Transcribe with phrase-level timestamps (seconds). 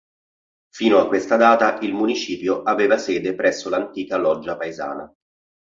[0.73, 5.13] Fino a questa data il municipio aveva sede presso l'antica loggia paesana.